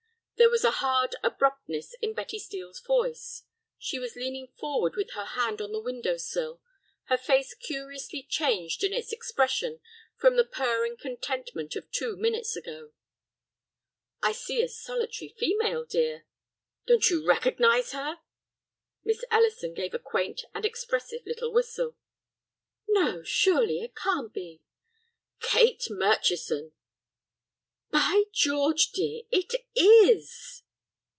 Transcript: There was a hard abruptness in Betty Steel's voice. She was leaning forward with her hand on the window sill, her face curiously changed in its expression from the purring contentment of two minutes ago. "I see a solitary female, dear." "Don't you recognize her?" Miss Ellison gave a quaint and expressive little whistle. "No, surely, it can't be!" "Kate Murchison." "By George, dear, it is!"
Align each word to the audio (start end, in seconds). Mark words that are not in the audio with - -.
There 0.37 0.49
was 0.49 0.63
a 0.63 0.71
hard 0.81 1.15
abruptness 1.21 1.93
in 2.01 2.15
Betty 2.15 2.39
Steel's 2.39 2.79
voice. 2.79 3.43
She 3.77 3.99
was 3.99 4.15
leaning 4.15 4.47
forward 4.57 4.95
with 4.95 5.11
her 5.11 5.23
hand 5.23 5.61
on 5.61 5.71
the 5.71 5.79
window 5.79 6.17
sill, 6.17 6.59
her 7.03 7.17
face 7.17 7.53
curiously 7.53 8.23
changed 8.23 8.83
in 8.83 8.91
its 8.91 9.13
expression 9.13 9.81
from 10.17 10.37
the 10.37 10.43
purring 10.43 10.97
contentment 10.97 11.75
of 11.75 11.91
two 11.91 12.17
minutes 12.17 12.55
ago. 12.55 12.91
"I 14.23 14.31
see 14.31 14.63
a 14.63 14.67
solitary 14.67 15.29
female, 15.37 15.85
dear." 15.85 16.25
"Don't 16.87 17.07
you 17.07 17.23
recognize 17.23 17.91
her?" 17.91 18.21
Miss 19.03 19.23
Ellison 19.29 19.75
gave 19.75 19.93
a 19.93 19.99
quaint 19.99 20.41
and 20.55 20.65
expressive 20.65 21.21
little 21.23 21.53
whistle. 21.53 21.97
"No, 22.87 23.21
surely, 23.21 23.81
it 23.81 23.95
can't 23.95 24.33
be!" 24.33 24.63
"Kate 25.39 25.85
Murchison." 25.91 26.71
"By 27.93 28.23
George, 28.31 28.93
dear, 28.93 29.23
it 29.31 29.53
is!" 29.75 30.63